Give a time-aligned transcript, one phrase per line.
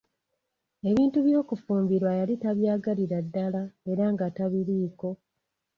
[0.89, 5.09] Ebintu by'okufumbirwa yali tabyagalira ddala era nga tabiliiko.